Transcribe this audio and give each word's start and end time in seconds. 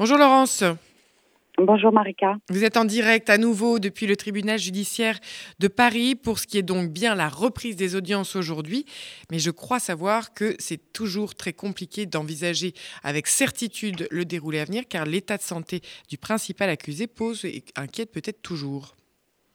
Bonjour 0.00 0.16
Laurence. 0.16 0.64
Bonjour 1.58 1.92
Marika. 1.92 2.38
Vous 2.48 2.64
êtes 2.64 2.78
en 2.78 2.86
direct 2.86 3.28
à 3.28 3.36
nouveau 3.36 3.78
depuis 3.78 4.06
le 4.06 4.16
tribunal 4.16 4.58
judiciaire 4.58 5.18
de 5.58 5.68
Paris 5.68 6.14
pour 6.14 6.38
ce 6.38 6.46
qui 6.46 6.56
est 6.56 6.62
donc 6.62 6.88
bien 6.88 7.14
la 7.14 7.28
reprise 7.28 7.76
des 7.76 7.96
audiences 7.96 8.34
aujourd'hui. 8.34 8.86
Mais 9.30 9.38
je 9.38 9.50
crois 9.50 9.78
savoir 9.78 10.32
que 10.32 10.56
c'est 10.58 10.94
toujours 10.94 11.34
très 11.34 11.52
compliqué 11.52 12.06
d'envisager 12.06 12.72
avec 13.02 13.26
certitude 13.26 14.08
le 14.10 14.24
déroulé 14.24 14.60
à 14.60 14.64
venir 14.64 14.84
car 14.88 15.04
l'état 15.04 15.36
de 15.36 15.42
santé 15.42 15.82
du 16.08 16.16
principal 16.16 16.70
accusé 16.70 17.06
pose 17.06 17.44
et 17.44 17.62
inquiète 17.76 18.10
peut-être 18.10 18.40
toujours. 18.40 18.94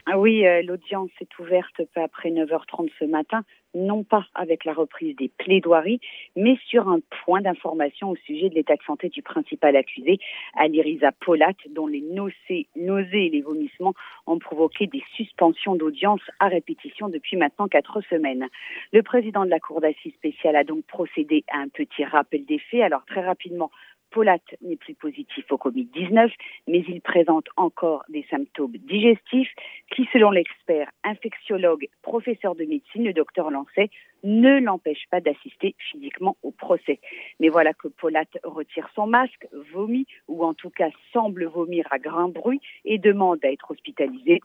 Ah 0.07 0.19
oui, 0.19 0.45
euh, 0.45 0.61
l'audience 0.61 1.09
est 1.19 1.39
ouverte 1.39 1.81
peu 1.95 1.99
après 1.99 2.29
9h30 2.29 2.91
ce 2.99 3.05
matin, 3.05 3.43
non 3.73 4.03
pas 4.03 4.27
avec 4.35 4.63
la 4.63 4.73
reprise 4.73 5.15
des 5.15 5.29
plaidoiries, 5.29 5.99
mais 6.35 6.59
sur 6.67 6.87
un 6.89 6.99
point 7.23 7.41
d'information 7.41 8.11
au 8.11 8.15
sujet 8.17 8.49
de 8.49 8.53
l'état 8.53 8.75
de 8.75 8.83
santé 8.83 9.09
du 9.09 9.23
principal 9.23 9.75
accusé, 9.75 10.19
Aliriza 10.53 11.11
Polat, 11.11 11.53
dont 11.71 11.87
les 11.87 12.01
nausées, 12.01 12.67
nausées 12.75 13.25
et 13.25 13.29
les 13.31 13.41
vomissements 13.41 13.95
ont 14.27 14.37
provoqué 14.37 14.85
des 14.85 15.03
suspensions 15.15 15.75
d'audience 15.75 16.21
à 16.39 16.49
répétition 16.49 17.09
depuis 17.09 17.35
maintenant 17.35 17.67
quatre 17.67 18.01
semaines. 18.01 18.47
Le 18.93 19.01
président 19.01 19.43
de 19.43 19.49
la 19.49 19.59
Cour 19.59 19.81
d'assises 19.81 20.13
spéciale 20.13 20.55
a 20.55 20.63
donc 20.63 20.85
procédé 20.85 21.43
à 21.51 21.57
un 21.57 21.67
petit 21.67 22.05
rappel 22.05 22.45
des 22.45 22.59
faits. 22.59 22.81
Alors 22.81 23.05
très 23.05 23.25
rapidement, 23.25 23.71
Polat 24.15 24.39
n'est 24.61 24.77
plus 24.77 24.93
positif 24.93 25.43
au 25.51 25.57
Covid-19, 25.57 26.31
mais 26.69 26.85
il 26.87 27.01
présente 27.01 27.47
encore 27.57 28.05
des 28.07 28.25
symptômes 28.31 28.77
digestifs 28.77 29.51
qui, 29.93 30.07
selon 30.13 30.31
l'expert 30.31 30.89
infectiologue, 31.03 31.89
professeur 32.01 32.55
de 32.55 32.63
médecine, 32.63 33.03
le 33.03 33.11
docteur 33.11 33.51
Lancet, 33.51 33.89
ne 34.23 34.61
l'empêchent 34.61 35.09
pas 35.11 35.19
d'assister 35.19 35.75
physiquement 35.91 36.37
au 36.43 36.51
procès. 36.51 37.01
Mais 37.41 37.49
voilà 37.49 37.73
que 37.73 37.89
Polat 37.89 38.23
retire 38.45 38.87
son 38.95 39.05
masque, 39.05 39.49
vomit, 39.73 40.07
ou 40.29 40.45
en 40.45 40.53
tout 40.53 40.69
cas 40.69 40.91
semble 41.11 41.43
vomir 41.43 41.85
à 41.91 41.99
grand 41.99 42.29
bruit, 42.29 42.61
et 42.85 42.97
demande 42.97 43.43
à 43.43 43.51
être 43.51 43.69
hospitalisé. 43.69 44.39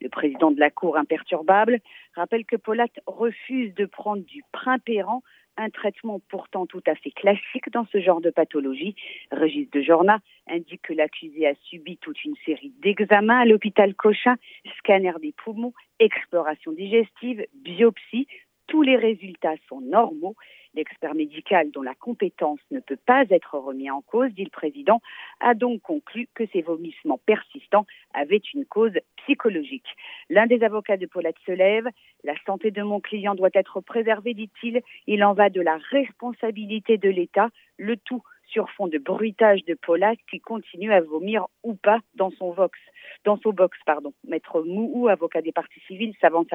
Le 0.00 0.08
président 0.08 0.52
de 0.52 0.60
la 0.60 0.70
Cour 0.70 0.96
imperturbable 0.96 1.80
rappelle 2.14 2.44
que 2.44 2.54
Polat 2.54 2.86
refuse 3.06 3.74
de 3.74 3.86
prendre 3.86 4.22
du 4.22 4.44
primpérant 4.52 5.24
un 5.56 5.70
traitement 5.70 6.20
pourtant 6.28 6.66
tout 6.66 6.82
à 6.86 6.94
fait 6.94 7.10
classique 7.10 7.70
dans 7.72 7.86
ce 7.92 8.00
genre 8.00 8.20
de 8.20 8.30
pathologie. 8.30 8.94
Régis 9.30 9.70
de 9.70 9.80
Jorna 9.80 10.20
indique 10.48 10.82
que 10.82 10.92
l'accusé 10.92 11.46
a 11.46 11.54
subi 11.64 11.96
toute 11.98 12.24
une 12.24 12.36
série 12.44 12.72
d'examens 12.82 13.40
à 13.40 13.44
l'hôpital 13.44 13.94
Cochin, 13.94 14.36
scanner 14.78 15.12
des 15.20 15.32
poumons, 15.32 15.72
exploration 15.98 16.72
digestive, 16.72 17.46
biopsie. 17.54 18.26
Tous 18.66 18.82
les 18.82 18.96
résultats 18.96 19.54
sont 19.68 19.80
normaux 19.80 20.34
L'expert 20.76 21.14
médical, 21.14 21.70
dont 21.70 21.80
la 21.80 21.94
compétence 21.94 22.60
ne 22.70 22.80
peut 22.80 22.98
pas 23.06 23.24
être 23.30 23.58
remis 23.58 23.90
en 23.90 24.02
cause, 24.02 24.30
dit 24.32 24.44
le 24.44 24.50
président, 24.50 25.00
a 25.40 25.54
donc 25.54 25.80
conclu 25.80 26.28
que 26.34 26.44
ces 26.52 26.60
vomissements 26.60 27.18
persistants 27.24 27.86
avaient 28.12 28.42
une 28.52 28.66
cause 28.66 28.92
psychologique. 29.16 29.88
L'un 30.28 30.46
des 30.46 30.62
avocats 30.62 30.98
de 30.98 31.06
Paulette 31.06 31.38
se 31.46 31.52
lève. 31.52 31.88
La 32.24 32.34
santé 32.44 32.70
de 32.70 32.82
mon 32.82 33.00
client 33.00 33.34
doit 33.34 33.48
être 33.54 33.80
préservée, 33.80 34.34
dit-il. 34.34 34.82
Il 35.06 35.24
en 35.24 35.32
va 35.32 35.48
de 35.48 35.62
la 35.62 35.78
responsabilité 35.90 36.98
de 36.98 37.08
l'État, 37.08 37.48
le 37.78 37.96
tout 37.96 38.22
sur 38.46 38.70
fond 38.70 38.86
de 38.86 38.98
bruitage 38.98 39.64
de 39.64 39.74
Paulette 39.74 40.18
qui 40.30 40.40
continue 40.40 40.92
à 40.92 41.00
vomir 41.00 41.46
ou 41.62 41.74
pas 41.74 42.00
dans 42.14 42.30
son 42.30 42.52
vox, 42.52 42.78
dans 43.24 43.38
son 43.38 43.50
box, 43.50 43.78
pardon. 43.86 44.12
Maître 44.26 44.60
Mouhou, 44.60 45.08
avocat 45.08 45.40
des 45.40 45.52
parties 45.52 45.80
civiles, 45.86 46.14
s'avance, 46.20 46.46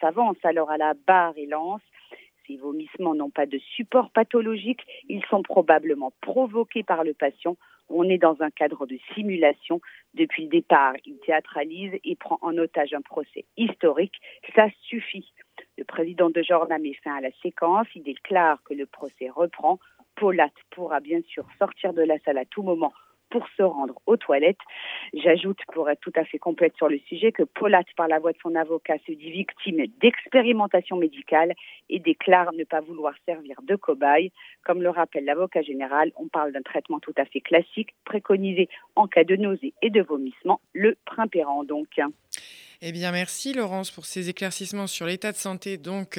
s'avance 0.00 0.36
alors 0.44 0.70
à 0.70 0.76
la 0.76 0.94
barre 1.06 1.34
et 1.36 1.46
lance 1.46 1.80
ces 2.46 2.56
vomissements 2.56 3.14
n'ont 3.14 3.30
pas 3.30 3.46
de 3.46 3.58
support 3.58 4.10
pathologique, 4.10 4.80
ils 5.08 5.24
sont 5.30 5.42
probablement 5.42 6.12
provoqués 6.20 6.82
par 6.82 7.04
le 7.04 7.14
patient. 7.14 7.56
On 7.88 8.08
est 8.08 8.18
dans 8.18 8.40
un 8.40 8.50
cadre 8.50 8.86
de 8.86 8.98
simulation. 9.14 9.80
Depuis 10.14 10.44
le 10.44 10.48
départ, 10.48 10.94
il 11.04 11.18
théâtralise 11.18 11.92
et 12.04 12.16
prend 12.16 12.38
en 12.40 12.56
otage 12.56 12.94
un 12.94 13.02
procès 13.02 13.44
historique. 13.56 14.14
Ça 14.54 14.68
suffit. 14.82 15.32
Le 15.76 15.84
président 15.84 16.30
de 16.30 16.42
Jordan 16.42 16.80
met 16.80 16.94
fin 16.94 17.16
à 17.16 17.20
la 17.20 17.32
séquence. 17.42 17.86
Il 17.94 18.02
déclare 18.02 18.62
que 18.64 18.74
le 18.74 18.86
procès 18.86 19.28
reprend. 19.28 19.78
Paulat 20.16 20.50
pourra 20.70 21.00
bien 21.00 21.20
sûr 21.28 21.46
sortir 21.58 21.92
de 21.92 22.02
la 22.02 22.18
salle 22.20 22.38
à 22.38 22.44
tout 22.44 22.62
moment 22.62 22.92
pour 23.32 23.48
se 23.56 23.62
rendre 23.62 23.94
aux 24.06 24.18
toilettes. 24.18 24.60
J'ajoute, 25.14 25.58
pour 25.72 25.88
être 25.88 26.00
tout 26.00 26.12
à 26.14 26.24
fait 26.24 26.38
complète 26.38 26.76
sur 26.76 26.88
le 26.88 26.98
sujet, 27.08 27.32
que 27.32 27.42
Polat, 27.42 27.82
par 27.96 28.06
la 28.06 28.18
voix 28.18 28.32
de 28.32 28.38
son 28.42 28.54
avocat, 28.54 28.98
se 29.06 29.12
dit 29.12 29.30
victime 29.30 29.86
d'expérimentation 30.00 30.96
médicale 30.96 31.54
et 31.88 31.98
déclare 31.98 32.52
ne 32.52 32.64
pas 32.64 32.80
vouloir 32.80 33.14
servir 33.24 33.56
de 33.62 33.74
cobaye. 33.74 34.32
Comme 34.64 34.82
le 34.82 34.90
rappelle 34.90 35.24
l'avocat 35.24 35.62
général, 35.62 36.12
on 36.16 36.28
parle 36.28 36.52
d'un 36.52 36.62
traitement 36.62 37.00
tout 37.00 37.14
à 37.16 37.24
fait 37.24 37.40
classique, 37.40 37.94
préconisé 38.04 38.68
en 38.96 39.06
cas 39.06 39.24
de 39.24 39.36
nausée 39.36 39.72
et 39.80 39.88
de 39.88 40.02
vomissement, 40.02 40.60
le 40.74 40.96
primpérant 41.06 41.64
donc. 41.64 41.98
Eh 42.84 42.90
bien, 42.90 43.12
merci 43.12 43.52
Laurence 43.52 43.92
pour 43.92 44.06
ces 44.06 44.28
éclaircissements 44.28 44.88
sur 44.88 45.06
l'état 45.06 45.30
de 45.30 45.36
santé 45.36 45.76
donc 45.76 46.18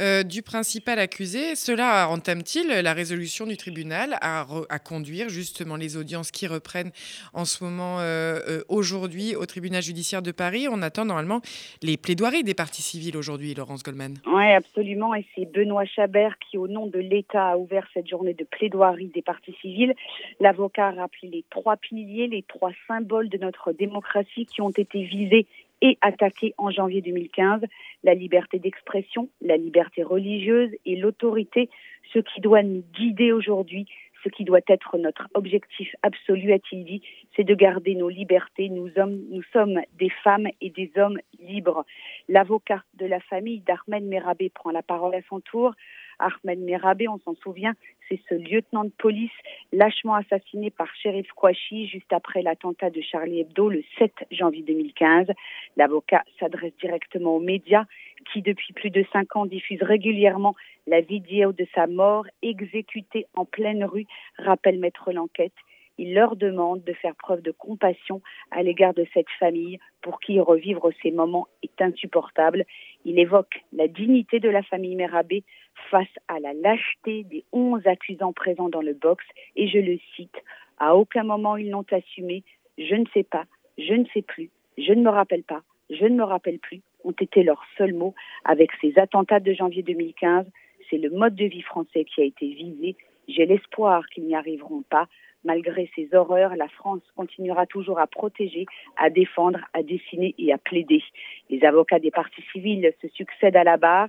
euh, 0.00 0.24
du 0.24 0.42
principal 0.42 0.98
accusé. 0.98 1.54
Cela 1.54 2.08
entame-t-il 2.08 2.66
la 2.66 2.92
résolution 2.92 3.46
du 3.46 3.56
tribunal 3.56 4.18
à, 4.20 4.44
conduire 4.80 5.28
justement 5.28 5.76
les 5.76 5.96
audiences 5.96 6.32
qui 6.32 6.48
reprennent 6.48 6.90
en 7.32 7.44
ce 7.44 7.62
moment 7.62 8.00
euh, 8.00 8.40
euh, 8.48 8.64
aujourd'hui 8.68 9.36
au 9.36 9.46
tribunal 9.46 9.82
judiciaire 9.82 10.20
de 10.20 10.32
Paris? 10.32 10.66
On 10.68 10.82
attend 10.82 11.04
normalement 11.04 11.40
les 11.80 11.96
plaidoiries 11.96 12.42
des 12.42 12.54
parties 12.54 12.82
civiles 12.82 13.16
aujourd'hui, 13.16 13.54
Laurence 13.54 13.84
Goldman. 13.84 14.14
Oui, 14.26 14.50
absolument. 14.50 15.14
Et 15.14 15.24
c'est 15.36 15.48
Benoît 15.48 15.84
Chabert 15.84 16.36
qui, 16.40 16.58
au 16.58 16.66
nom 16.66 16.88
de 16.88 16.98
l'État, 16.98 17.50
a 17.50 17.56
ouvert 17.56 17.86
cette 17.94 18.08
journée 18.08 18.34
de 18.34 18.42
plaidoirie 18.42 19.12
des 19.14 19.22
parties 19.22 19.54
civiles. 19.62 19.94
L'avocat 20.40 20.88
a 20.88 20.90
rappelé 20.90 21.28
les 21.28 21.44
trois 21.50 21.76
piliers, 21.76 22.26
les 22.26 22.42
trois 22.42 22.72
symboles 22.88 23.28
de 23.28 23.38
notre 23.38 23.70
démocratie 23.70 24.46
qui 24.46 24.60
ont 24.60 24.70
été 24.70 25.04
visés 25.04 25.46
et 25.84 25.98
attaqué 26.00 26.54
en 26.56 26.70
janvier 26.70 27.02
2015 27.02 27.60
la 28.04 28.14
liberté 28.14 28.58
d'expression, 28.58 29.28
la 29.42 29.58
liberté 29.58 30.02
religieuse 30.02 30.70
et 30.86 30.96
l'autorité, 30.96 31.68
ce 32.12 32.20
qui 32.20 32.40
doit 32.40 32.62
nous 32.62 32.82
guider 32.94 33.32
aujourd'hui, 33.32 33.86
ce 34.24 34.30
qui 34.30 34.44
doit 34.44 34.60
être 34.66 34.96
notre 34.96 35.28
objectif 35.34 35.94
absolu, 36.02 36.54
a-t-il 36.54 36.86
dit, 36.86 37.02
c'est 37.36 37.44
de 37.44 37.54
garder 37.54 37.94
nos 37.94 38.08
libertés. 38.08 38.70
Nous, 38.70 38.88
nous 38.96 39.42
sommes 39.52 39.78
des 39.98 40.08
femmes 40.08 40.48
et 40.62 40.70
des 40.70 40.90
hommes 40.96 41.18
libres. 41.38 41.84
L'avocat 42.30 42.82
de 42.94 43.04
la 43.04 43.20
famille 43.20 43.60
d'Ahmed 43.60 44.04
Merabé 44.04 44.48
prend 44.48 44.70
la 44.70 44.82
parole 44.82 45.14
à 45.14 45.20
son 45.28 45.40
tour. 45.40 45.74
Ahmed 46.18 46.58
Merabé, 46.60 47.08
on 47.08 47.18
s'en 47.18 47.34
souvient, 47.36 47.74
c'est 48.08 48.20
ce 48.28 48.34
lieutenant 48.34 48.84
de 48.84 48.90
police 48.90 49.32
lâchement 49.72 50.14
assassiné 50.14 50.70
par 50.70 50.94
Sheriff 50.96 51.28
Kouachi 51.32 51.88
juste 51.88 52.12
après 52.12 52.42
l'attentat 52.42 52.90
de 52.90 53.00
Charlie 53.00 53.40
Hebdo 53.40 53.68
le 53.68 53.82
7 53.98 54.12
janvier 54.30 54.62
2015. 54.62 55.28
L'avocat 55.76 56.22
s'adresse 56.38 56.74
directement 56.80 57.36
aux 57.36 57.40
médias 57.40 57.84
qui, 58.32 58.42
depuis 58.42 58.72
plus 58.72 58.90
de 58.90 59.04
cinq 59.12 59.36
ans, 59.36 59.46
diffusent 59.46 59.82
régulièrement 59.82 60.54
la 60.86 61.00
vidéo 61.00 61.52
de 61.52 61.66
sa 61.74 61.86
mort 61.86 62.26
exécutée 62.42 63.26
en 63.34 63.44
pleine 63.44 63.84
rue, 63.84 64.06
rappelle 64.38 64.78
maître 64.78 65.12
l'enquête. 65.12 65.52
Il 65.96 66.14
leur 66.14 66.34
demande 66.36 66.82
de 66.82 66.92
faire 66.92 67.14
preuve 67.14 67.40
de 67.40 67.52
compassion 67.52 68.20
à 68.50 68.62
l'égard 68.62 68.94
de 68.94 69.06
cette 69.14 69.30
famille 69.38 69.78
pour 70.02 70.18
qui 70.20 70.40
revivre 70.40 70.90
ces 71.02 71.12
moments 71.12 71.46
est 71.62 71.80
insupportable. 71.80 72.64
Il 73.04 73.18
évoque 73.18 73.62
la 73.72 73.88
dignité 73.88 74.40
de 74.40 74.48
la 74.48 74.62
famille 74.62 74.96
Merabé 74.96 75.44
face 75.90 76.06
à 76.28 76.40
la 76.40 76.52
lâcheté 76.54 77.24
des 77.24 77.44
onze 77.52 77.86
accusants 77.86 78.32
présents 78.32 78.68
dans 78.68 78.80
le 78.80 78.94
box 78.94 79.24
et 79.56 79.68
je 79.68 79.78
le 79.78 79.98
cite, 80.16 80.36
à 80.78 80.96
aucun 80.96 81.22
moment 81.22 81.56
ils 81.56 81.70
n'ont 81.70 81.86
assumé, 81.90 82.42
je 82.78 82.94
ne 82.94 83.04
sais 83.12 83.22
pas, 83.22 83.44
je 83.78 83.94
ne 83.94 84.04
sais 84.14 84.22
plus, 84.22 84.50
je 84.78 84.92
ne 84.92 85.02
me 85.02 85.10
rappelle 85.10 85.42
pas, 85.42 85.62
je 85.90 86.04
ne 86.04 86.16
me 86.16 86.24
rappelle 86.24 86.58
plus, 86.58 86.80
ont 87.04 87.12
été 87.12 87.42
leurs 87.42 87.64
seuls 87.76 87.94
mots 87.94 88.14
avec 88.44 88.70
ces 88.80 88.98
attentats 88.98 89.40
de 89.40 89.52
janvier 89.52 89.82
2015. 89.82 90.46
C'est 90.88 90.98
le 90.98 91.10
mode 91.10 91.34
de 91.34 91.44
vie 91.44 91.62
français 91.62 92.04
qui 92.04 92.20
a 92.20 92.24
été 92.24 92.46
visé. 92.46 92.96
J'ai 93.28 93.46
l'espoir 93.46 94.06
qu'ils 94.08 94.24
n'y 94.24 94.34
arriveront 94.34 94.82
pas. 94.88 95.08
Malgré 95.44 95.90
ces 95.94 96.14
horreurs, 96.14 96.56
la 96.56 96.68
France 96.68 97.02
continuera 97.16 97.66
toujours 97.66 97.98
à 97.98 98.06
protéger, 98.06 98.66
à 98.96 99.10
défendre, 99.10 99.60
à 99.74 99.82
dessiner 99.82 100.34
et 100.38 100.52
à 100.52 100.58
plaider. 100.58 101.02
Les 101.50 101.64
avocats 101.64 101.98
des 101.98 102.10
partis 102.10 102.42
civils 102.52 102.92
se 103.02 103.08
succèdent 103.08 103.56
à 103.56 103.64
la 103.64 103.76
barre 103.76 104.08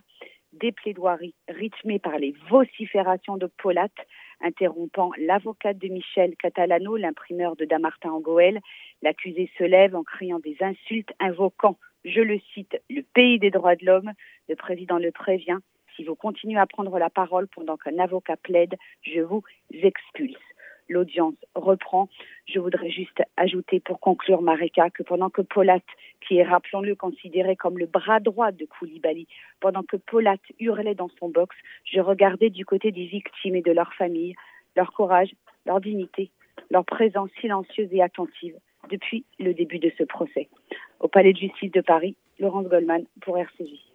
des 0.53 0.71
plaidoiries 0.71 1.35
rythmées 1.49 1.99
par 1.99 2.17
les 2.17 2.33
vociférations 2.49 3.35
de 3.35 3.47
Polat, 3.57 3.89
interrompant 4.41 5.11
l'avocate 5.17 5.77
de 5.77 5.89
Michel 5.89 6.35
Catalano, 6.37 6.95
l'imprimeur 6.95 7.57
de 7.57 7.65
Damartin 7.65 8.11
en 8.11 8.21
Goël. 8.21 8.61
L'accusé 9.01 9.51
se 9.57 9.63
lève 9.63 9.95
en 9.95 10.03
criant 10.03 10.39
des 10.39 10.55
insultes, 10.61 11.11
invoquant, 11.19 11.77
je 12.05 12.21
le 12.21 12.39
cite, 12.53 12.81
le 12.89 13.01
pays 13.01 13.39
des 13.39 13.51
droits 13.51 13.75
de 13.75 13.85
l'homme. 13.85 14.11
Le 14.47 14.55
président 14.55 14.97
le 14.97 15.11
prévient, 15.11 15.57
si 15.95 16.03
vous 16.03 16.15
continuez 16.15 16.59
à 16.59 16.67
prendre 16.67 16.97
la 16.99 17.09
parole 17.09 17.47
pendant 17.47 17.77
qu'un 17.77 17.99
avocat 17.99 18.37
plaide, 18.37 18.75
je 19.01 19.21
vous 19.21 19.43
expulse 19.71 20.37
l'audience 20.89 21.35
reprend. 21.55 22.09
Je 22.47 22.59
voudrais 22.59 22.89
juste 22.89 23.21
ajouter 23.37 23.79
pour 23.79 23.99
conclure, 23.99 24.41
Marika, 24.41 24.89
que 24.89 25.03
pendant 25.03 25.29
que 25.29 25.41
Polat, 25.41 25.79
qui 26.21 26.37
est, 26.37 26.43
rappelons-le, 26.43 26.95
considéré 26.95 27.55
comme 27.55 27.77
le 27.77 27.85
bras 27.85 28.19
droit 28.19 28.51
de 28.51 28.65
Koulibaly, 28.65 29.27
pendant 29.59 29.83
que 29.83 29.97
Polat 29.97 30.37
hurlait 30.59 30.95
dans 30.95 31.09
son 31.19 31.29
box, 31.29 31.55
je 31.85 31.99
regardais 31.99 32.49
du 32.49 32.65
côté 32.65 32.91
des 32.91 33.05
victimes 33.05 33.55
et 33.55 33.61
de 33.61 33.71
leurs 33.71 33.93
familles, 33.93 34.35
leur 34.75 34.91
courage, 34.93 35.33
leur 35.65 35.81
dignité, 35.81 36.31
leur 36.69 36.85
présence 36.85 37.29
silencieuse 37.39 37.89
et 37.91 38.01
attentive 38.01 38.55
depuis 38.89 39.25
le 39.39 39.53
début 39.53 39.79
de 39.79 39.91
ce 39.97 40.03
procès. 40.03 40.47
Au 40.99 41.07
Palais 41.07 41.33
de 41.33 41.37
justice 41.37 41.71
de 41.71 41.81
Paris, 41.81 42.15
Laurence 42.39 42.67
Goldman 42.67 43.05
pour 43.21 43.37
RCJ. 43.37 43.85